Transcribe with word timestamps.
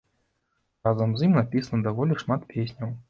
Разам 0.87 1.13
з 1.19 1.27
ім 1.27 1.37
напісана 1.41 1.85
даволі 1.89 2.19
шмат 2.23 2.49
песняў. 2.55 2.97